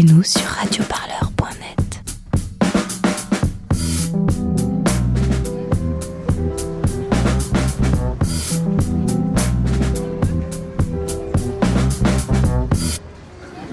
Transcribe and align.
Écoutez-nous 0.00 0.22
sur 0.22 0.40
radioparleur.net. 0.42 2.02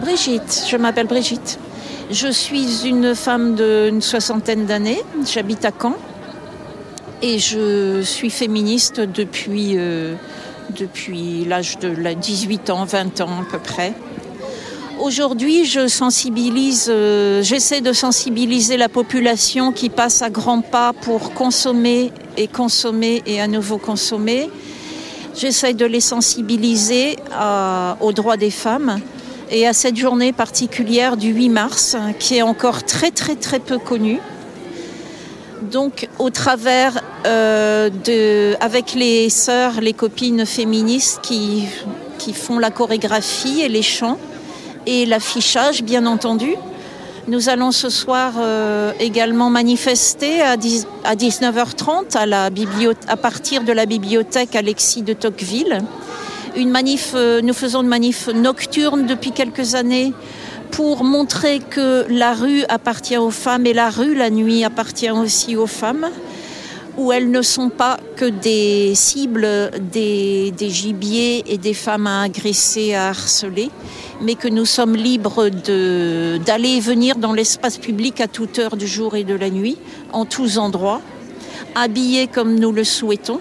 Brigitte, 0.02 0.66
je 0.70 0.76
m'appelle 0.76 1.08
Brigitte. 1.08 1.60
Je 2.12 2.28
suis 2.28 2.86
une 2.86 3.16
femme 3.16 3.56
d'une 3.56 4.02
soixantaine 4.02 4.66
d'années, 4.66 5.02
j'habite 5.26 5.64
à 5.64 5.72
Caen 5.72 5.96
et 7.22 7.40
je 7.40 8.02
suis 8.02 8.32
féministe 8.32 9.00
depuis, 9.00 9.76
euh, 9.78 10.16
depuis 10.72 11.46
l'âge 11.46 11.80
de 11.80 12.14
18 12.14 12.70
ans, 12.72 12.84
20 12.84 13.22
ans 13.22 13.44
à 13.44 13.46
peu 13.50 13.60
près. 13.60 13.94
Aujourd'hui, 15.00 15.66
je 15.66 15.88
sensibilise, 15.88 16.88
euh, 16.90 17.44
j'essaie 17.44 17.82
de 17.82 17.94
sensibiliser 17.94 18.78
la 18.78 18.90
population 18.90 19.72
qui 19.72 19.90
passe 19.90 20.24
à 20.24 20.32
grands 20.32 20.62
pas 20.62 20.92
pour 20.92 21.34
consommer 21.34 22.12
et 22.36 22.48
consommer 22.48 23.22
et 23.28 23.40
à 23.40 23.48
nouveau 23.48 23.78
consommer. 23.78 24.50
J'essaie 25.36 25.76
de 25.76 25.86
les 25.86 26.00
sensibiliser 26.00 27.18
aux 28.02 28.12
droits 28.12 28.38
des 28.38 28.50
femmes 28.50 29.00
et 29.52 29.68
à 29.68 29.74
cette 29.74 29.98
journée 29.98 30.34
particulière 30.34 31.16
du 31.16 31.30
8 31.30 31.50
mars 31.50 31.96
qui 32.18 32.38
est 32.38 32.42
encore 32.42 32.84
très 32.84 33.12
très 33.12 33.36
très 33.36 33.60
peu 33.60 33.78
connue. 33.78 34.20
Donc 35.62 36.10
au 36.18 36.32
travers 36.32 37.04
euh, 37.28 37.90
de, 37.90 38.56
avec 38.62 38.96
les 38.96 39.30
sœurs, 39.30 39.80
les 39.80 39.94
copines 39.94 40.46
féministes 40.46 41.20
qui, 41.22 41.66
qui 42.18 42.34
font 42.34 42.58
la 42.58 42.72
chorégraphie 42.72 43.62
et 43.62 43.70
les 43.70 43.84
chants 43.84 44.18
et 44.88 45.06
l'affichage 45.06 45.84
bien 45.84 46.08
entendu. 46.08 46.56
Nous 47.28 47.50
allons 47.50 47.72
ce 47.72 47.90
soir 47.90 48.34
euh, 48.40 48.94
également 49.02 49.50
manifester 49.50 50.42
à, 50.42 50.56
19h30 50.56 52.18
à, 52.18 52.26
la 52.26 52.50
à 53.08 53.18
partir 53.18 53.64
de 53.64 53.74
la 53.74 53.86
bibliothèque 53.86 54.56
Alexis 54.56 55.02
de 55.02 55.12
Tocqueville. 55.12 55.82
Euh, 56.58 57.42
nous 57.42 57.54
faisons 57.54 57.82
une 57.82 57.88
manif 57.88 58.30
nocturne 58.30 59.06
depuis 59.06 59.32
quelques 59.32 59.76
années 59.76 60.14
pour 60.72 61.04
montrer 61.04 61.60
que 61.60 62.06
la 62.10 62.34
rue 62.34 62.64
appartient 62.70 63.18
aux 63.18 63.30
femmes 63.30 63.66
et 63.66 63.74
la 63.74 63.90
rue 63.90 64.16
la 64.16 64.30
nuit 64.30 64.64
appartient 64.64 65.12
aussi 65.12 65.56
aux 65.58 65.68
femmes, 65.68 66.08
où 66.98 67.12
elles 67.12 67.30
ne 67.30 67.44
sont 67.44 67.70
pas 67.70 68.00
que 68.16 68.26
des 68.26 68.96
cibles 68.96 69.48
des, 69.92 70.52
gibiers 70.60 71.44
et 71.48 71.58
des 71.58 71.76
femmes 71.76 72.08
à 72.08 72.24
agresser, 72.24 72.96
à 72.96 73.10
harceler, 73.10 73.70
mais 74.22 74.34
que 74.34 74.48
nous 74.48 74.66
sommes 74.66 74.96
libres 74.96 75.50
d'aller 75.50 76.70
et 76.70 76.80
venir 76.80 77.18
dans 77.18 77.34
l'espace 77.34 77.78
public 77.78 78.20
à 78.20 78.28
toute 78.28 78.58
heure 78.58 78.76
du 78.76 78.88
jour 78.88 79.16
et 79.16 79.24
de 79.24 79.36
la 79.36 79.52
nuit, 79.52 79.78
en 80.12 80.26
tous 80.26 80.58
endroits, 80.58 81.02
habillés 81.76 82.26
comme 82.28 82.60
nous 82.60 82.72
le 82.72 82.84
souhaitons. 82.84 83.40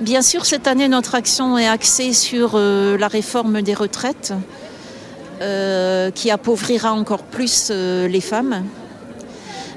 Bien 0.00 0.22
sûr, 0.22 0.46
cette 0.46 0.66
année, 0.66 0.88
notre 0.88 1.14
action 1.14 1.58
est 1.58 1.68
axée 1.68 2.14
sur 2.14 2.52
euh, 2.54 2.96
la 2.96 3.08
réforme 3.08 3.60
des 3.60 3.74
retraites, 3.74 4.32
euh, 5.42 6.10
qui 6.10 6.30
appauvrira 6.30 6.94
encore 6.94 7.22
plus 7.22 7.68
euh, 7.70 8.08
les 8.08 8.22
femmes, 8.22 8.64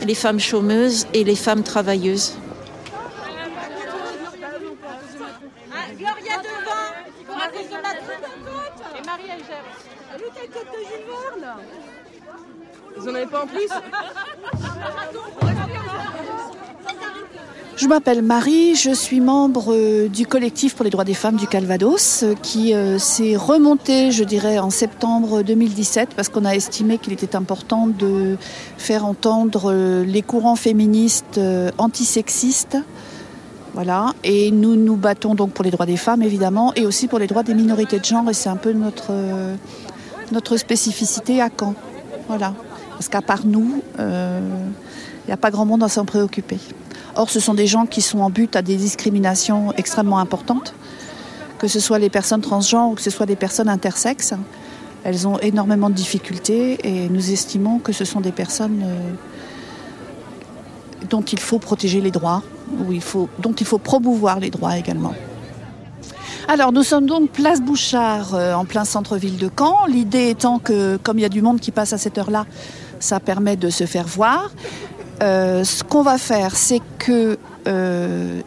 les 0.06 0.16
femmes 0.16 0.40
chômeuses 0.40 1.08
et 1.14 1.26
les 1.26 1.36
femmes 1.36 1.64
travailleuses. 1.64 2.38
Gloria 6.04 6.38
devant, 6.38 7.26
pour 7.26 7.36
à 7.36 7.48
cause 7.48 7.70
de 7.70 7.76
la 7.76 9.00
Et 9.00 9.06
Marie, 9.06 9.30
elle 9.32 9.46
gère. 9.46 9.64
Salut, 10.12 10.26
t'as 10.34 10.60
côte 10.60 10.68
de 10.74 10.80
Jules 10.80 11.06
Verne 11.08 11.56
Vous 12.98 13.08
en 13.10 13.16
avez 13.16 13.26
pas 13.26 13.44
en 13.44 13.48
plus 13.48 13.53
Je 17.84 17.88
m'appelle 17.90 18.22
Marie, 18.22 18.76
je 18.76 18.92
suis 18.92 19.20
membre 19.20 19.74
euh, 19.74 20.08
du 20.08 20.26
collectif 20.26 20.74
pour 20.74 20.86
les 20.86 20.90
droits 20.90 21.04
des 21.04 21.14
femmes 21.14 21.36
du 21.36 21.48
Calvados 21.48 22.24
euh, 22.24 22.34
qui 22.42 22.74
euh, 22.74 22.98
s'est 22.98 23.36
remonté, 23.36 24.12
je 24.12 24.24
dirais, 24.24 24.58
en 24.58 24.70
septembre 24.70 25.42
2017 25.42 26.12
parce 26.16 26.30
qu'on 26.30 26.46
a 26.46 26.52
estimé 26.56 26.98
qu'il 26.98 27.12
était 27.12 27.36
important 27.36 27.88
de 27.88 28.38
faire 28.78 29.06
entendre 29.06 29.74
les 30.04 30.22
courants 30.22 30.56
féministes 30.56 31.42
antisexistes. 31.78 32.78
Voilà, 33.74 34.14
et 34.24 34.52
nous 34.52 34.76
nous 34.76 34.96
battons 34.96 35.36
donc 35.36 35.52
pour 35.52 35.66
les 35.66 35.72
droits 35.72 35.88
des 35.88 35.98
femmes 35.98 36.22
évidemment 36.22 36.74
et 36.76 36.86
aussi 36.86 37.08
pour 37.08 37.20
les 37.20 37.28
droits 37.28 37.44
des 37.44 37.56
minorités 37.56 38.00
de 38.00 38.06
genre 38.06 38.30
et 38.30 38.34
c'est 38.34 38.50
un 38.50 38.56
peu 38.56 38.72
notre, 38.72 39.12
notre 40.32 40.56
spécificité 40.56 41.42
à 41.42 41.50
Caen. 41.50 41.74
Voilà, 42.28 42.54
parce 42.94 43.10
qu'à 43.10 43.22
part 43.22 43.46
nous, 43.46 43.82
il 44.00 45.28
n'y 45.28 45.34
a 45.34 45.38
pas 45.38 45.52
grand 45.52 45.66
monde 45.66 45.84
à 45.84 45.90
s'en 45.90 46.06
préoccuper. 46.06 46.60
Or, 47.16 47.30
ce 47.30 47.40
sont 47.40 47.54
des 47.54 47.68
gens 47.68 47.86
qui 47.86 48.02
sont 48.02 48.20
en 48.20 48.30
but 48.30 48.56
à 48.56 48.62
des 48.62 48.76
discriminations 48.76 49.72
extrêmement 49.74 50.20
importantes, 50.20 50.74
que 51.60 51.68
ce 51.68 51.80
soit 51.80 52.00
les 52.00 52.10
personnes 52.10 52.42
transgenres 52.42 52.90
ou 52.90 52.96
que 52.96 53.02
ce 53.02 53.12
soit 53.12 53.28
des 53.28 53.36
personnes 53.36 53.70
intersexes. 53.70 54.34
Elles 55.04 55.28
ont 55.28 55.38
énormément 55.40 55.90
de 55.90 55.96
difficultés 55.96 56.80
et 56.84 57.10
nous 57.10 57.32
estimons 57.32 57.80
que 57.80 57.92
ce 57.92 58.06
sont 58.06 58.22
des 58.22 58.32
personnes 58.32 58.82
euh, 58.84 59.12
dont 61.10 61.22
il 61.22 61.40
faut 61.40 61.60
protéger 61.60 62.02
les 62.02 62.12
droits, 62.12 62.42
dont 63.40 63.54
il 63.54 63.66
faut 63.66 63.78
promouvoir 63.78 64.40
les 64.40 64.50
droits 64.50 64.78
également. 64.78 65.14
Alors 66.48 66.72
nous 66.72 66.84
sommes 66.84 67.06
donc 67.06 67.30
place 67.30 67.62
Bouchard 67.62 68.34
euh, 68.34 68.54
en 68.54 68.66
plein 68.66 68.86
centre-ville 68.86 69.38
de 69.38 69.50
Caen. 69.58 69.86
L'idée 69.88 70.30
étant 70.30 70.60
que 70.60 70.98
comme 70.98 71.20
il 71.20 71.22
y 71.22 71.26
a 71.26 71.30
du 71.30 71.42
monde 71.42 71.60
qui 71.60 71.72
passe 71.72 71.94
à 71.94 71.98
cette 71.98 72.18
heure-là, 72.18 72.46
ça 73.04 73.20
permet 73.20 73.58
de 73.58 73.70
se 73.70 73.86
faire 73.86 74.08
voir. 74.08 74.52
Euh, 75.22 75.64
ce 75.64 75.84
qu'on 75.84 76.02
va 76.02 76.18
faire, 76.18 76.56
c'est 76.56 76.82
que, 76.98 77.38
euh, 77.68 78.42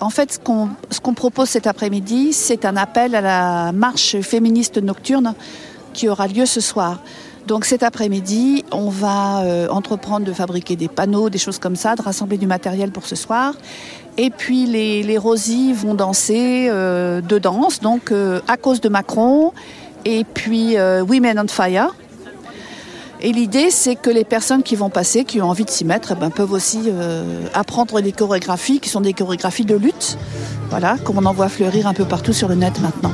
en 0.00 0.10
fait, 0.10 0.32
ce 0.32 1.00
qu'on 1.00 1.14
propose 1.14 1.50
cet 1.50 1.66
après-midi, 1.66 2.32
c'est 2.32 2.64
un 2.64 2.76
appel 2.76 3.14
à 3.14 3.20
la 3.20 3.72
marche 3.72 4.20
féministe 4.20 4.78
nocturne 4.78 5.34
qui 5.92 6.08
aura 6.08 6.26
lieu 6.26 6.46
ce 6.46 6.60
soir. 6.60 7.00
Donc 7.46 7.64
cet 7.64 7.82
après-midi, 7.82 8.64
on 8.70 8.90
va 8.90 9.42
euh, 9.42 9.68
entreprendre 9.68 10.24
de 10.24 10.32
fabriquer 10.32 10.76
des 10.76 10.88
panneaux, 10.88 11.30
des 11.30 11.38
choses 11.38 11.58
comme 11.58 11.76
ça, 11.76 11.96
de 11.96 12.02
rassembler 12.02 12.38
du 12.38 12.46
matériel 12.46 12.90
pour 12.90 13.06
ce 13.06 13.16
soir. 13.16 13.54
Et 14.16 14.30
puis 14.30 14.66
les, 14.66 15.02
les 15.02 15.18
Rosies 15.18 15.72
vont 15.72 15.94
danser 15.94 16.70
deux 17.22 17.40
danses, 17.40 17.80
donc 17.80 18.12
à 18.46 18.56
cause 18.56 18.80
de 18.80 18.88
Macron, 18.88 19.52
et 20.04 20.24
puis 20.24 20.76
Women 20.76 21.40
on 21.40 21.48
Fire. 21.48 21.94
Et 23.22 23.32
l'idée, 23.32 23.70
c'est 23.70 23.96
que 23.96 24.08
les 24.08 24.24
personnes 24.24 24.62
qui 24.62 24.76
vont 24.76 24.88
passer, 24.88 25.24
qui 25.24 25.42
ont 25.42 25.50
envie 25.50 25.64
de 25.64 25.70
s'y 25.70 25.84
mettre, 25.84 26.12
eh 26.12 26.14
ben, 26.18 26.30
peuvent 26.30 26.52
aussi 26.52 26.84
euh, 26.86 27.46
apprendre 27.52 28.00
des 28.00 28.12
chorégraphies 28.12 28.80
qui 28.80 28.88
sont 28.88 29.02
des 29.02 29.12
chorégraphies 29.12 29.66
de 29.66 29.76
lutte, 29.76 30.16
voilà, 30.70 30.96
comme 31.04 31.18
on 31.18 31.26
en 31.26 31.32
voit 31.34 31.50
fleurir 31.50 31.86
un 31.86 31.92
peu 31.92 32.04
partout 32.06 32.32
sur 32.32 32.48
le 32.48 32.54
net 32.54 32.80
maintenant. 32.80 33.12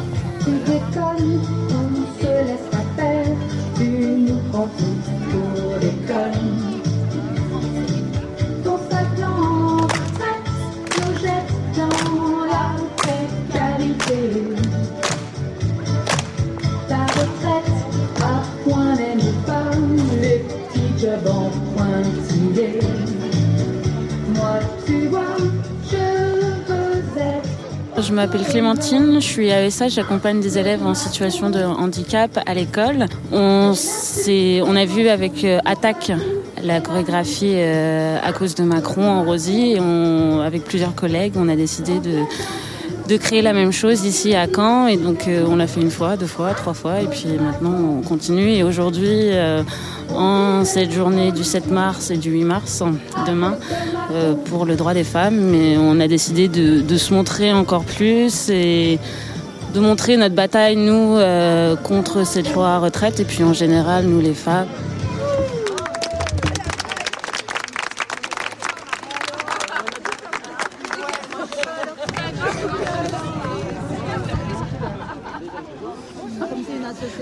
Je 28.07 28.13
m'appelle 28.13 28.45
Clémentine, 28.45 29.15
je 29.15 29.27
suis 29.27 29.49
AESH, 29.49 29.89
j'accompagne 29.89 30.41
des 30.41 30.59
élèves 30.59 30.87
en 30.87 30.95
situation 30.95 31.51
de 31.51 31.59
handicap 31.59 32.39
à 32.47 32.55
l'école. 32.55 33.07
On, 33.33 33.73
a 33.73 34.85
vu 34.85 35.09
avec 35.09 35.43
euh, 35.43 35.59
Attaque 35.65 36.13
la 36.63 36.81
chorégraphie 36.81 37.55
euh, 37.55 38.17
à 38.23 38.33
cause 38.33 38.55
de 38.55 38.63
Macron 38.63 39.09
en 39.09 39.25
Rosy 39.25 39.73
et 39.73 39.81
avec 40.45 40.63
plusieurs 40.63 40.95
collègues, 40.95 41.33
on 41.37 41.49
a 41.49 41.57
décidé 41.57 41.99
de 41.99 42.21
de 43.07 43.17
créer 43.17 43.43
la 43.43 43.53
même 43.53 43.73
chose 43.73 44.05
ici 44.05 44.35
à 44.35 44.47
Caen. 44.47 44.87
Et 44.87 44.97
donc 44.97 45.29
euh, 45.29 45.45
on 45.49 45.57
l'a 45.57 45.67
fait 45.67 45.81
une 45.81 45.91
fois, 45.91 46.17
deux 46.17 46.27
fois, 46.27 46.55
trois 46.55 46.75
fois. 46.75 47.01
Et 47.01 47.07
puis 47.07 47.27
maintenant 47.41 47.99
on 47.99 48.03
continue. 48.03 48.51
Et 48.51 48.63
aujourd'hui, 48.63 49.31
euh, 49.33 49.63
en 50.15 50.65
cette 50.65 50.93
journée 50.93 51.33
du 51.33 51.45
7 51.45 51.71
mars 51.71 52.11
et 52.11 52.17
du 52.17 52.31
8 52.31 52.45
mars, 52.45 52.83
demain, 53.27 53.57
euh, 54.13 54.35
pour 54.35 54.65
le 54.65 54.77
droit 54.77 54.95
des 54.95 55.05
femmes, 55.05 55.37
mais 55.37 55.77
on 55.77 56.01
a 56.01 56.09
décidé 56.09 56.49
de, 56.49 56.81
de, 56.81 56.97
se 56.97 57.13
montrer 57.13 57.53
encore 57.53 57.85
plus 57.85 58.49
et 58.51 58.99
de 59.75 59.81
montrer 59.81 60.17
notre 60.17 60.35
bataille, 60.35 60.77
nous, 60.77 61.19
contre 61.83 62.25
cette 62.25 62.53
loi 62.55 62.79
retraite. 62.79 63.21
Et 63.21 63.25
puis 63.25 63.45
en 63.45 63.53
général, 63.53 64.07
nous 64.07 64.21
les 64.21 64.35
femmes. 64.35 64.69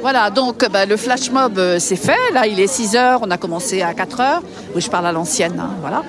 Voilà, 0.05 0.29
donc 0.29 0.69
bah, 0.69 0.85
le 0.85 0.99
flash 0.99 1.31
mob, 1.31 1.59
euh, 1.59 1.79
c'est 1.79 1.97
fait. 1.97 2.19
Là, 2.35 2.47
il 2.47 2.61
est 2.61 2.67
6 2.67 2.95
heures, 2.95 3.21
on 3.23 3.31
a 3.31 3.39
commencé 3.39 3.81
à 3.81 3.95
4 3.95 4.21
heures. 4.21 4.43
Oui, 4.75 4.83
je 4.83 4.91
parle 4.91 5.07
à 5.07 5.13
l'ancienne, 5.13 5.59
hein, 5.59 5.71
voilà. 5.81 6.03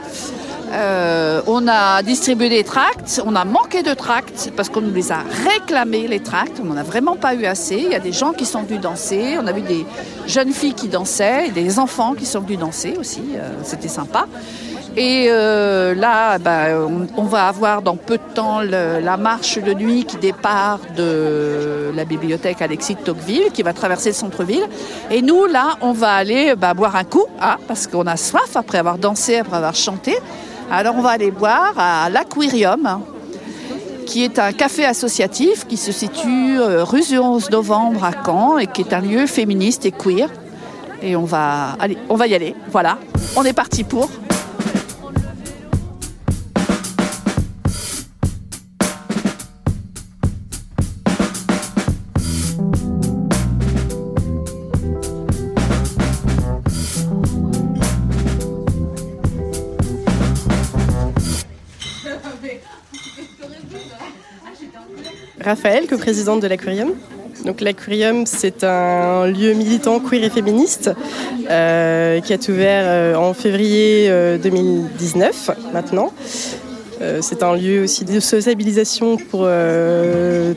Euh, 0.73 1.41
on 1.47 1.65
a 1.69 2.01
distribué 2.03 2.49
des 2.49 2.65
tracts, 2.65 3.21
on 3.25 3.37
a 3.37 3.45
manqué 3.45 3.83
de 3.83 3.93
tracts 3.93 4.51
parce 4.57 4.67
qu'on 4.67 4.81
nous 4.81 4.93
les 4.93 5.13
a 5.13 5.19
réclamés, 5.49 6.09
les 6.09 6.19
tracts. 6.19 6.59
On 6.61 6.65
n'en 6.65 6.75
a 6.75 6.83
vraiment 6.83 7.15
pas 7.15 7.35
eu 7.35 7.45
assez. 7.45 7.77
Il 7.77 7.89
y 7.89 7.95
a 7.95 7.99
des 7.99 8.11
gens 8.11 8.33
qui 8.33 8.45
sont 8.45 8.63
venus 8.63 8.81
danser. 8.81 9.37
On 9.41 9.47
a 9.47 9.53
vu 9.53 9.61
des 9.61 9.85
jeunes 10.27 10.51
filles 10.51 10.73
qui 10.73 10.89
dansaient, 10.89 11.51
des 11.51 11.79
enfants 11.79 12.15
qui 12.15 12.25
sont 12.25 12.41
venus 12.41 12.59
danser 12.59 12.95
aussi. 12.99 13.23
Euh, 13.37 13.49
C'était 13.63 13.87
sympa. 13.87 14.25
Et 14.97 15.27
euh, 15.29 15.93
là, 15.93 16.37
bah, 16.37 16.67
on, 17.17 17.23
va 17.23 17.47
avoir 17.47 17.81
dans 17.81 17.97
peu 17.97 18.17
de 18.17 18.33
temps 18.33 18.61
la 18.61 19.17
marche 19.17 19.57
de 19.61 19.73
nuit 19.73 20.05
qui 20.05 20.15
départ 20.15 20.79
de 20.95 21.91
la 21.93 22.05
bibliothèque 22.05 22.61
Alexis 22.61 22.95
de 22.95 23.01
Tocqueville, 23.01 23.51
qui 23.53 23.61
va 23.61 23.73
traverser 23.73 24.09
le 24.09 24.15
centre-ville. 24.15 24.65
Et 25.11 25.21
nous, 25.21 25.47
là, 25.47 25.75
on 25.81 25.91
va 25.91 26.13
aller 26.13 26.55
bah, 26.55 26.73
boire 26.73 26.95
un 26.95 27.03
coup, 27.03 27.25
hein, 27.41 27.57
parce 27.67 27.87
qu'on 27.87 28.07
a 28.07 28.15
soif 28.15 28.55
après 28.55 28.77
avoir 28.77 28.97
dansé, 28.97 29.37
après 29.37 29.57
avoir 29.57 29.75
chanté. 29.75 30.15
Alors, 30.71 30.95
on 30.97 31.01
va 31.01 31.09
aller 31.09 31.31
boire 31.31 31.73
à 31.77 32.09
l'Aquarium, 32.09 33.01
qui 34.05 34.23
est 34.23 34.39
un 34.39 34.53
café 34.53 34.85
associatif 34.85 35.67
qui 35.67 35.75
se 35.75 35.91
situe 35.91 36.57
euh, 36.57 36.85
rue 36.85 37.01
du 37.01 37.17
11 37.17 37.49
novembre 37.49 38.05
à 38.05 38.11
Caen 38.25 38.57
et 38.59 38.67
qui 38.67 38.81
est 38.81 38.93
un 38.93 39.01
lieu 39.01 39.27
féministe 39.27 39.85
et 39.85 39.91
queer. 39.91 40.29
Et 41.01 41.17
on 41.17 41.25
va, 41.25 41.75
allez, 41.79 41.97
on 42.07 42.15
va 42.15 42.27
y 42.27 42.33
aller. 42.33 42.55
Voilà, 42.71 42.97
on 43.35 43.43
est 43.43 43.53
parti 43.53 43.83
pour. 43.83 44.09
Raphaël, 65.45 65.85
co-présidente 65.85 66.41
de 66.41 66.47
l'Aquarium. 66.47 66.93
Donc 67.45 67.61
l'Aquarium, 67.61 68.25
c'est 68.25 68.63
un 68.63 69.27
lieu 69.27 69.53
militant 69.53 69.99
queer 69.99 70.23
et 70.23 70.31
féministe 70.31 70.89
euh, 71.51 72.19
qui 72.19 72.33
a 72.33 72.37
ouvert 72.49 72.83
euh, 72.87 73.13
en 73.13 73.35
février 73.35 74.07
euh, 74.09 74.39
2019 74.39 75.51
maintenant. 75.71 76.11
Euh, 76.99 77.19
c'est 77.21 77.43
un 77.43 77.55
lieu 77.55 77.83
aussi 77.83 78.05
de 78.05 78.19
sociabilisation 78.19 79.17
pour 79.17 79.47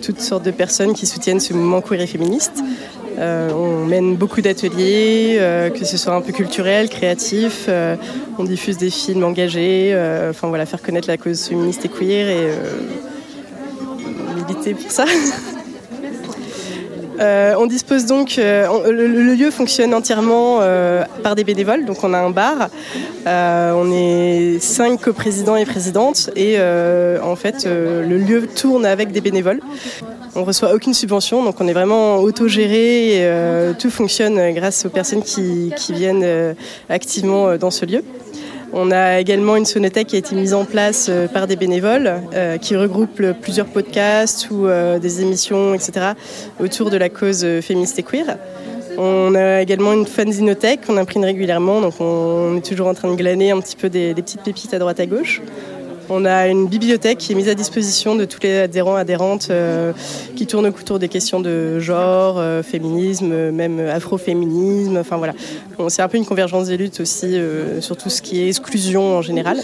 toutes 0.02 0.20
sortes 0.20 0.44
de 0.44 0.52
personnes 0.52 0.94
qui 0.94 1.06
soutiennent 1.06 1.40
ce 1.40 1.52
mouvement 1.52 1.82
queer 1.82 2.00
et 2.00 2.06
féministe. 2.06 2.62
On 3.18 3.84
mène 3.84 4.16
beaucoup 4.16 4.40
d'ateliers, 4.40 5.38
que 5.78 5.84
ce 5.84 5.98
soit 5.98 6.14
un 6.14 6.22
peu 6.22 6.32
culturel, 6.32 6.88
créatif. 6.88 7.68
on 8.38 8.44
diffuse 8.44 8.78
des 8.78 8.90
films 8.90 9.24
engagés. 9.24 9.92
enfin 10.30 10.48
voilà, 10.48 10.64
faire 10.64 10.80
connaître 10.80 11.08
la 11.08 11.18
cause 11.18 11.46
féministe 11.46 11.84
et 11.84 11.88
queer 11.88 12.48
euh, 17.20 17.54
on 17.58 17.66
dispose 17.66 18.06
donc, 18.06 18.38
euh, 18.38 18.90
le, 18.90 19.34
lieu 19.34 19.50
fonctionne 19.50 19.92
entièrement 19.92 20.58
euh, 20.60 21.04
par 21.22 21.34
des 21.34 21.44
bénévoles, 21.44 21.84
donc 21.84 22.02
on 22.02 22.14
a 22.14 22.18
un 22.18 22.30
bar, 22.30 22.70
on 23.26 23.92
est 23.92 24.58
cinq 24.60 25.00
coprésidents 25.00 25.56
et 25.56 25.64
présidentes. 25.64 26.30
Et 26.36 26.58
en 26.58 27.36
fait 27.36 27.66
le 27.66 28.18
lieu 28.18 28.46
tourne 28.46 28.86
avec 28.86 29.12
des 29.12 29.20
bénévoles. 29.20 29.60
On 30.34 30.44
reçoit 30.44 30.74
aucune 30.74 30.94
subvention, 30.94 31.42
donc 31.42 31.60
on 31.60 31.68
est 31.68 31.72
vraiment 31.72 32.16
autogéré. 32.16 33.16
Et 33.16 33.30
tout 33.78 33.90
fonctionne 33.90 34.52
grâce 34.54 34.86
aux 34.86 34.90
personnes 34.90 35.22
qui, 35.22 35.72
viennent 35.90 36.54
activement 36.88 37.56
dans 37.56 37.70
ce 37.70 37.84
lieu. 37.84 38.02
On 38.72 38.90
a 38.90 39.18
également 39.18 39.56
une 39.56 39.64
sonothèque 39.64 40.08
qui 40.08 40.16
a 40.16 40.18
été 40.18 40.34
mise 40.34 40.52
en 40.52 40.64
place 40.64 41.06
euh, 41.08 41.26
par 41.26 41.46
des 41.46 41.56
bénévoles 41.56 42.20
euh, 42.34 42.58
qui 42.58 42.76
regroupe 42.76 43.22
plusieurs 43.40 43.66
podcasts 43.66 44.50
ou 44.50 44.66
euh, 44.66 44.98
des 44.98 45.22
émissions, 45.22 45.74
etc. 45.74 46.12
autour 46.60 46.90
de 46.90 46.96
la 46.96 47.08
cause 47.08 47.46
féministe 47.62 47.98
et 47.98 48.02
queer. 48.02 48.36
On 48.98 49.34
a 49.34 49.62
également 49.62 49.92
une 49.92 50.06
fanzinothèque 50.06 50.86
qu'on 50.86 50.96
imprime 50.96 51.24
régulièrement, 51.24 51.80
donc 51.80 51.94
on 52.00 52.56
est 52.56 52.66
toujours 52.66 52.88
en 52.88 52.94
train 52.94 53.10
de 53.10 53.16
glaner 53.16 53.52
un 53.52 53.60
petit 53.60 53.76
peu 53.76 53.88
des, 53.88 54.12
des 54.12 54.22
petites 54.22 54.42
pépites 54.42 54.74
à 54.74 54.78
droite 54.78 54.98
à 54.98 55.06
gauche. 55.06 55.40
On 56.10 56.24
a 56.24 56.48
une 56.48 56.68
bibliothèque 56.68 57.18
qui 57.18 57.32
est 57.32 57.34
mise 57.34 57.48
à 57.48 57.54
disposition 57.54 58.14
de 58.16 58.24
tous 58.24 58.40
les 58.42 58.60
adhérents 58.60 58.96
adhérentes 58.96 59.48
euh, 59.50 59.92
qui 60.36 60.46
tournent 60.46 60.66
autour 60.66 60.98
des 60.98 61.08
questions 61.08 61.40
de 61.40 61.78
genre, 61.80 62.36
euh, 62.38 62.62
féminisme, 62.62 63.50
même 63.50 63.78
afroféminisme. 63.80 64.96
Enfin 64.96 65.18
voilà, 65.18 65.34
c'est 65.88 66.00
un 66.02 66.08
peu 66.08 66.16
une 66.16 66.24
convergence 66.24 66.68
des 66.68 66.76
luttes 66.78 67.00
aussi 67.00 67.36
euh, 67.38 67.80
sur 67.82 67.96
tout 67.96 68.08
ce 68.08 68.22
qui 68.22 68.40
est 68.42 68.48
exclusion 68.48 69.16
en 69.18 69.22
général. 69.22 69.58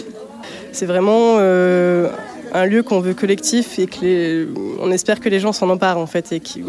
C'est 0.71 0.85
vraiment 0.85 1.37
un 1.39 2.65
lieu 2.65 2.83
qu'on 2.83 2.99
veut 2.99 3.13
collectif 3.13 3.79
et 3.79 3.87
que 3.87 4.47
on 4.81 4.91
espère 4.91 5.19
que 5.21 5.29
les 5.29 5.39
gens 5.39 5.53
s'en 5.53 5.69
emparent 5.69 5.97
en 5.97 6.05
fait 6.05 6.31
et 6.33 6.39
qu'il 6.41 6.63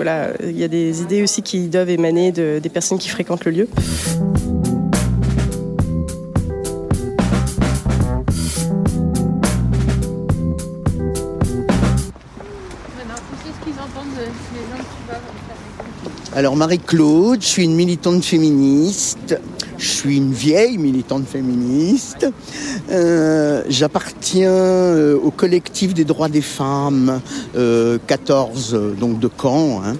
il 0.45 0.59
y 0.59 0.65
a 0.65 0.69
des 0.69 1.03
idées 1.03 1.23
aussi 1.23 1.43
qui 1.43 1.67
doivent 1.67 1.91
émaner 1.91 2.31
de- 2.33 2.61
des 2.63 2.69
personnes 2.69 2.99
qui 2.99 3.09
fréquentent 3.09 3.45
le 3.45 3.51
lieu. 3.53 3.69
Alors 16.37 16.55
Marie-Claude, 16.55 17.41
je 17.41 17.47
suis 17.47 17.65
une 17.65 17.75
militante 17.75 18.23
féministe. 18.23 19.41
Je 19.79 19.89
suis 19.89 20.19
une 20.19 20.35
vieille 20.35 20.77
militante 20.77 21.27
féministe. 21.27 22.27
Euh, 22.91 23.63
J'appartiens 23.71 24.51
euh, 24.51 25.19
au 25.19 25.31
collectif 25.31 25.95
des 25.95 26.05
droits 26.05 26.29
des 26.29 26.43
femmes, 26.43 27.23
euh, 27.57 27.97
14 28.07 28.75
euh, 28.75 28.93
donc 28.93 29.19
de 29.19 29.31
Caen. 29.41 29.81
hein. 29.83 29.97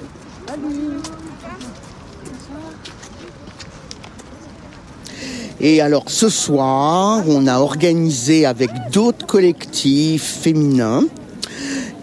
Et 5.59 5.81
alors 5.81 6.05
ce 6.09 6.29
soir, 6.29 7.23
on 7.27 7.47
a 7.47 7.61
organisé 7.61 8.45
avec 8.45 8.69
d'autres 8.93 9.25
collectifs 9.25 10.41
féminins 10.43 11.05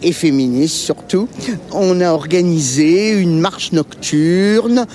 et 0.04 0.12
féministes 0.12 0.76
surtout, 0.76 1.28
on 1.72 2.02
a 2.02 2.12
organisé 2.12 3.12
une 3.12 3.40
marche 3.40 3.72
nocturne 3.72 4.86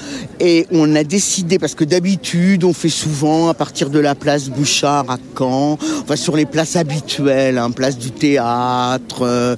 et 0.40 0.66
on 0.70 0.94
a 0.94 1.04
décidé, 1.04 1.58
parce 1.58 1.74
que 1.74 1.84
d'habitude 1.84 2.64
on 2.64 2.72
fait 2.72 2.88
souvent 2.88 3.48
à 3.48 3.54
partir 3.54 3.90
de 3.90 3.98
la 3.98 4.14
place 4.14 4.48
Bouchard 4.48 5.10
à 5.10 5.18
Caen, 5.36 5.78
enfin 6.02 6.16
sur 6.16 6.36
les 6.36 6.46
places 6.46 6.76
habituelles, 6.76 7.58
hein, 7.58 7.70
place 7.70 7.98
du 7.98 8.10
théâtre, 8.10 9.22
euh, 9.22 9.56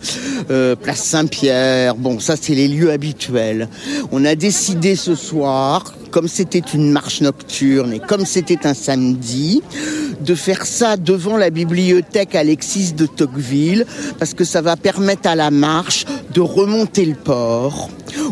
euh, 0.50 0.76
place 0.76 1.02
Saint-Pierre, 1.02 1.94
bon 1.96 2.20
ça 2.20 2.36
c'est 2.40 2.54
les 2.54 2.68
lieux 2.68 2.90
habituels. 2.90 3.68
On 4.12 4.24
a 4.24 4.34
décidé 4.34 4.96
ce 4.96 5.14
soir, 5.14 5.94
comme 6.10 6.28
c'était 6.28 6.62
une 6.74 6.90
marche 6.90 7.20
nocturne 7.20 7.92
et 7.92 8.00
comme 8.00 8.26
c'était 8.26 8.66
un 8.66 8.74
samedi, 8.74 9.62
de 10.20 10.34
faire 10.34 10.66
ça 10.66 10.96
devant 10.96 11.36
la 11.36 11.50
bibliothèque 11.50 12.34
Alexis 12.34 12.92
de 12.92 13.06
Tocqueville, 13.06 13.86
parce 14.18 14.34
que 14.34 14.44
ça 14.44 14.60
va 14.60 14.76
permettre 14.76 15.28
à 15.28 15.34
la 15.34 15.50
marche 15.50 16.04
de 16.34 16.40
remonter 16.40 17.04
le 17.06 17.14
port, 17.14 17.88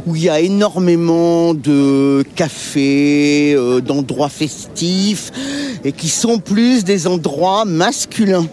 où 0.06 0.16
il 0.16 0.24
y 0.24 0.28
a 0.28 0.40
énormément 0.40 1.54
de 1.54 2.24
cafés, 2.34 3.54
euh, 3.54 3.80
d'endroits 3.80 4.28
festifs, 4.28 5.30
et 5.84 5.92
qui 5.92 6.08
sont 6.08 6.38
plus 6.38 6.84
des 6.84 7.06
endroits 7.06 7.64
masculins. 7.64 8.46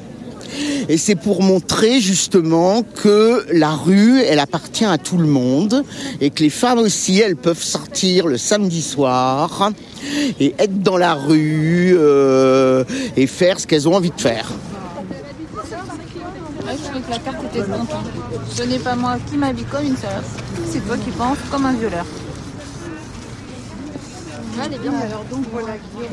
Et 0.87 0.97
c'est 0.97 1.15
pour 1.15 1.41
montrer 1.41 1.99
justement 1.99 2.83
que 2.83 3.45
la 3.51 3.71
rue, 3.71 4.21
elle 4.21 4.39
appartient 4.39 4.85
à 4.85 4.97
tout 4.97 5.17
le 5.17 5.27
monde 5.27 5.83
et 6.21 6.29
que 6.29 6.43
les 6.43 6.49
femmes 6.49 6.79
aussi, 6.79 7.19
elles 7.19 7.35
peuvent 7.35 7.63
sortir 7.63 8.27
le 8.27 8.37
samedi 8.37 8.81
soir 8.81 9.71
et 10.39 10.53
être 10.59 10.81
dans 10.81 10.97
la 10.97 11.13
rue 11.15 11.95
euh, 11.97 12.83
et 13.17 13.25
faire 13.27 13.59
ce 13.59 13.67
qu'elles 13.67 13.89
ont 13.89 13.95
envie 13.95 14.11
de 14.11 14.21
faire. 14.21 14.51
je 16.61 16.83
trouvais 16.83 17.01
que 17.01 17.09
la 17.09 17.19
carte 17.19 17.43
était. 17.45 17.65
Ce 18.53 18.63
n'est 18.63 18.79
pas 18.79 18.95
moi 18.95 19.17
qui 19.29 19.37
m'habille 19.37 19.65
comme 19.65 19.85
une 19.85 19.97
sœur. 19.97 20.21
C'est 20.69 20.85
toi 20.85 20.97
qui 20.97 21.11
penses 21.11 21.37
comme 21.51 21.65
un 21.65 21.73
violeur. 21.73 22.05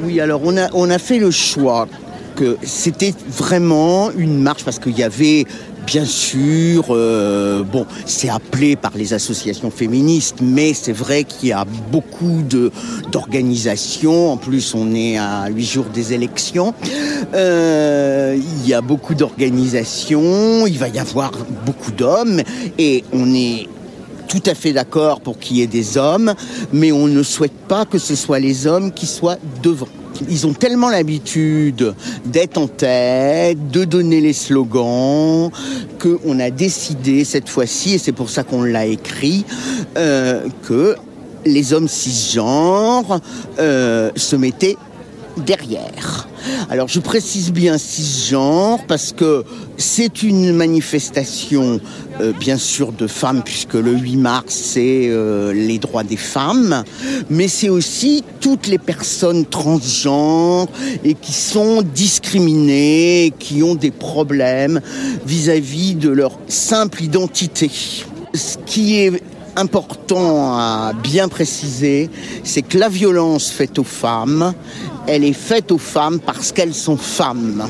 Oui, 0.03 0.21
alors 0.21 0.41
on 0.45 0.57
a, 0.57 0.69
on 0.73 0.91
a 0.91 0.99
fait 0.99 1.19
le 1.19 1.31
choix 1.31 1.87
que 2.35 2.57
c'était 2.63 3.15
vraiment 3.29 4.11
une 4.11 4.41
marche 4.41 4.65
parce 4.65 4.79
qu'il 4.79 4.99
y 4.99 5.03
avait 5.03 5.47
bien 5.87 6.05
sûr, 6.05 6.87
euh, 6.91 7.63
bon, 7.65 7.87
c'est 8.07 8.29
appelé 8.29 8.77
par 8.77 8.93
les 8.97 9.15
associations 9.15 9.71
féministes, 9.71 10.37
mais 10.41 10.75
c'est 10.75 10.93
vrai 10.93 11.25
qu'il 11.25 11.49
y 11.49 11.53
a 11.53 11.65
beaucoup 11.91 12.43
de 12.43 12.71
d'organisations. 13.11 14.33
En 14.33 14.37
plus, 14.37 14.75
on 14.75 14.95
est 14.95 15.19
à 15.19 15.49
huit 15.49 15.67
jours 15.67 15.87
des 15.93 16.13
élections. 16.13 16.75
Euh, 17.35 18.37
il 18.39 18.69
y 18.69 18.75
a 18.75 18.81
beaucoup 18.81 19.15
d'organisations. 19.15 20.67
Il 20.67 20.79
va 20.79 20.89
y 20.89 20.99
avoir 20.99 21.33
beaucoup 21.67 21.93
d'hommes 21.93 22.43
et 22.79 23.05
on 23.13 23.35
est 23.35 23.69
tout 24.29 24.43
à 24.47 24.55
fait 24.55 24.73
d'accord 24.73 25.21
pour 25.21 25.39
qu'il 25.39 25.59
y 25.59 25.63
ait 25.63 25.67
des 25.67 25.99
hommes, 25.99 26.35
mais 26.73 26.91
on 26.91 27.07
ne 27.07 27.23
souhaite 27.23 27.57
pas 27.69 27.85
que 27.85 27.99
ce 27.99 28.15
soit 28.15 28.39
les 28.39 28.67
hommes 28.67 28.93
qui 28.93 29.07
soient 29.07 29.37
devant. 29.63 29.89
Ils 30.29 30.47
ont 30.47 30.53
tellement 30.53 30.91
l'habitude 30.91 31.95
d'être 32.25 32.59
en 32.59 32.67
tête, 32.67 33.71
de 33.71 33.85
donner 33.85 34.21
les 34.21 34.33
slogans, 34.33 35.51
qu'on 35.99 36.41
a 36.41 36.51
décidé 36.51 37.25
cette 37.25 37.49
fois-ci, 37.49 37.95
et 37.95 37.99
c'est 37.99 38.13
pour 38.13 38.31
ça 38.31 38.45
qu'on 38.45 38.63
l'a 38.63 38.87
écrit, 38.87 39.45
euh, 39.97 40.47
que 40.67 40.97
les 41.45 41.73
hommes 41.73 41.89
cisgenres 41.89 43.21
euh, 43.59 44.11
se 44.17 44.37
mettaient 44.37 44.77
derrière. 45.37 46.29
Alors 46.71 46.89
je 46.89 47.01
précise 47.01 47.53
bien 47.53 47.79
cisgenre 47.79 48.81
parce 48.87 49.13
que 49.13 49.45
c'est 49.77 50.23
une 50.23 50.53
manifestation 50.53 51.81
euh, 52.21 52.33
bien 52.33 52.57
sûr 52.57 52.93
de 52.93 53.07
femmes 53.07 53.43
puisque 53.45 53.75
le 53.75 53.93
8 53.93 54.17
mars 54.17 54.55
c'est 54.55 55.09
euh, 55.09 55.53
les 55.53 55.79
droits 55.79 56.05
des 56.05 56.17
femmes, 56.17 56.85
mais 57.31 57.49
c'est 57.49 57.69
aussi 57.69 58.25
toutes 58.41 58.67
les 58.67 58.79
personnes 58.79 59.47
transgenres 59.47 60.69
et 61.05 61.15
qui 61.15 61.33
sont 61.33 61.83
discriminées, 61.83 63.33
qui 63.39 63.63
ont 63.63 63.75
des 63.75 63.91
problèmes 63.91 64.81
vis-à-vis 65.27 65.95
de 65.95 66.11
leur 66.11 66.39
simple 66.49 67.03
identité. 67.03 67.71
Ce 68.35 68.57
qui 68.67 68.99
est 68.99 69.23
important 69.57 70.57
à 70.57 70.93
bien 70.95 71.29
préciser, 71.29 72.11
c'est 72.45 72.63
que 72.63 72.79
la 72.79 72.89
violence 72.89 73.51
faite 73.51 73.79
aux 73.79 73.85
femmes, 73.85 74.55
elle 75.07 75.25
est 75.25 75.33
faite 75.33 75.73
aux 75.73 75.79
femmes 75.79 76.21
parce 76.21 76.53
qu'elles 76.53 76.75
sont 76.75 76.97
femmes. 76.97 77.67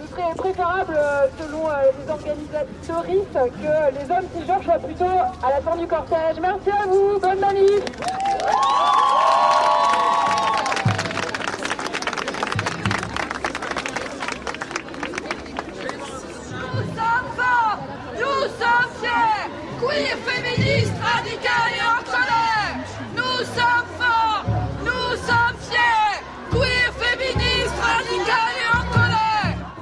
Ce 0.00 0.10
serait 0.10 0.34
préférable, 0.36 0.94
euh, 0.96 1.26
selon 1.40 1.68
euh, 1.68 1.72
les 1.98 2.10
organisatrices, 2.10 3.32
que 3.32 3.98
les 3.98 4.14
hommes 4.14 4.26
cisgenres 4.36 4.64
soient 4.64 4.78
plutôt 4.78 5.04
à 5.04 5.50
la 5.50 5.60
fin 5.60 5.76
du 5.76 5.86
cortège. 5.86 6.36
Merci 6.40 6.70
à 6.70 6.86
vous, 6.86 7.18
bonne 7.20 7.40
manif 7.40 7.80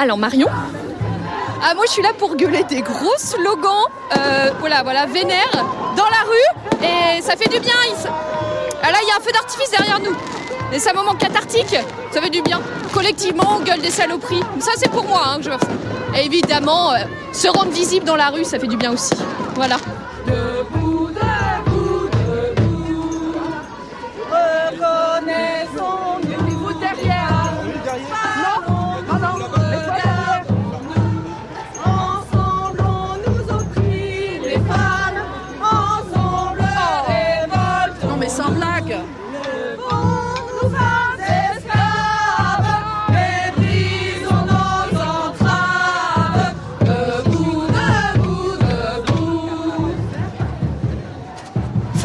Alors 0.00 0.16
Marion 0.16 0.48
ah, 1.62 1.74
moi 1.74 1.84
je 1.86 1.92
suis 1.92 2.02
là 2.02 2.14
pour 2.16 2.36
gueuler 2.36 2.64
des 2.64 2.80
gros 2.80 3.18
slogans, 3.18 3.84
euh, 4.16 4.50
voilà, 4.60 4.82
voilà, 4.82 5.04
vénère 5.04 5.52
dans 5.94 6.06
la 6.06 6.22
rue 6.26 6.86
et 6.86 7.20
ça 7.20 7.36
fait 7.36 7.50
du 7.50 7.60
bien. 7.60 7.74
Ah, 8.82 8.90
là 8.90 8.96
il 9.02 9.08
y 9.08 9.10
a 9.10 9.16
un 9.16 9.20
feu 9.20 9.30
d'artifice 9.30 9.70
derrière 9.70 10.00
nous. 10.00 10.16
Et 10.72 10.78
c'est 10.78 10.88
un 10.88 10.94
moment 10.94 11.14
cathartique, 11.16 11.76
ça 12.12 12.22
fait 12.22 12.30
du 12.30 12.40
bien. 12.40 12.62
Collectivement 12.94 13.58
on 13.58 13.60
gueule 13.60 13.82
des 13.82 13.90
saloperies. 13.90 14.40
Ça 14.58 14.70
c'est 14.78 14.90
pour 14.90 15.04
moi 15.04 15.22
hein, 15.26 15.36
que 15.36 15.42
je. 15.42 16.18
Et 16.18 16.24
évidemment, 16.24 16.92
euh, 16.92 17.00
se 17.34 17.48
rendre 17.48 17.70
visible 17.70 18.06
dans 18.06 18.16
la 18.16 18.30
rue, 18.30 18.44
ça 18.44 18.58
fait 18.58 18.68
du 18.68 18.78
bien 18.78 18.92
aussi. 18.92 19.12
Voilà. 19.54 19.76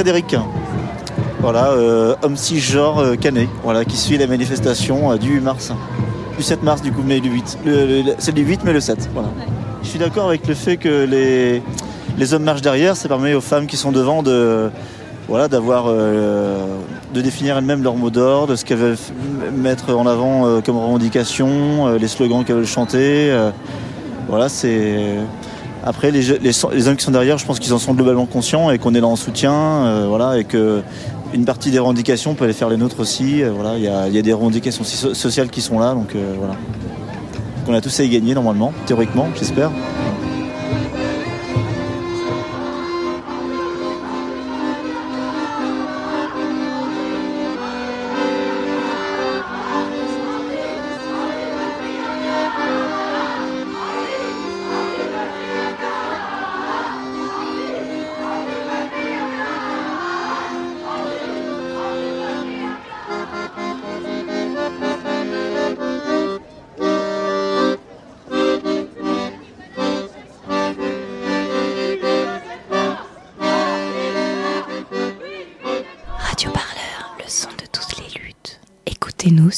Frédéric. 0.05 0.35
Voilà, 1.39 1.71
euh, 1.71 2.13
homme 2.21 2.37
cisgenre 2.37 2.99
euh, 2.99 3.15
canet, 3.15 3.49
voilà, 3.63 3.83
qui 3.85 3.97
suit 3.97 4.19
la 4.19 4.27
manifestation 4.27 5.11
euh, 5.11 5.17
du 5.17 5.29
8 5.33 5.41
mars. 5.41 5.71
Du 6.37 6.43
7 6.43 6.61
mars 6.61 6.83
du 6.83 6.91
coup, 6.91 7.01
mais 7.03 7.19
du 7.19 7.29
8. 7.31 7.57
Le- 7.65 7.71
le- 7.87 8.01
le- 8.03 8.15
c'est 8.19 8.31
du 8.31 8.43
8 8.43 8.59
mais 8.63 8.71
le 8.71 8.79
7. 8.81 9.09
Voilà. 9.15 9.29
Je 9.81 9.87
suis 9.87 9.97
d'accord 9.97 10.27
avec 10.27 10.47
le 10.47 10.53
fait 10.53 10.77
que 10.77 11.05
les, 11.05 11.63
les 12.19 12.33
hommes 12.35 12.43
marchent 12.43 12.61
derrière, 12.61 12.95
ça 12.95 13.07
permet 13.07 13.33
aux 13.33 13.41
femmes 13.41 13.65
qui 13.65 13.77
sont 13.77 13.91
devant 13.91 14.21
de 14.21 14.69
voilà, 15.27 15.47
d'avoir 15.47 15.85
de 15.91 17.21
définir 17.23 17.57
elles-mêmes 17.57 17.81
leur 17.81 17.95
mot 17.95 18.11
d'ordre, 18.11 18.55
ce 18.55 18.63
qu'elles 18.63 18.77
veulent 18.77 18.97
mettre 19.57 19.91
en 19.95 20.05
avant 20.05 20.61
comme 20.61 20.77
revendication, 20.77 21.95
les 21.97 22.07
slogans 22.07 22.43
qu'elles 22.45 22.57
veulent 22.57 22.67
chanter. 22.67 23.35
voilà, 24.29 24.49
c'est 24.49 25.15
après, 25.85 26.11
les, 26.11 26.21
les, 26.21 26.37
les 26.39 26.95
qui 26.95 27.03
sont 27.03 27.11
derrière, 27.11 27.37
je 27.37 27.45
pense 27.45 27.59
qu'ils 27.59 27.73
en 27.73 27.79
sont 27.79 27.93
globalement 27.93 28.25
conscients 28.25 28.71
et 28.71 28.79
qu'on 28.79 28.95
est 28.95 29.01
là 29.01 29.07
en 29.07 29.15
soutien, 29.15 29.53
euh, 29.53 30.05
voilà, 30.09 30.37
et 30.39 30.43
que 30.43 30.81
une 31.33 31.45
partie 31.45 31.69
des 31.69 31.79
revendications 31.79 32.33
peut 32.33 32.45
aller 32.45 32.53
faire 32.53 32.69
les 32.69 32.77
nôtres 32.77 32.99
aussi. 32.99 33.43
euh, 33.43 33.51
voilà, 33.53 33.77
il 33.77 33.81
y 34.11 34.15
y 34.15 34.19
a 34.19 34.21
des 34.21 34.33
revendications 34.33 34.83
so- 34.83 35.13
sociales 35.13 35.49
qui 35.49 35.61
sont 35.61 35.77
là, 35.79 35.93
donc 35.93 36.15
euh, 36.15 36.33
voilà. 36.37 36.53
Donc 36.53 37.69
on 37.69 37.73
a 37.73 37.81
tous 37.81 37.99
à 37.99 38.03
y 38.03 38.09
gagner 38.09 38.33
normalement, 38.33 38.73
théoriquement, 38.85 39.27
j'espère. 39.37 39.71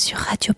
Sur 0.07 0.19
radioparleur.net. 0.19 0.56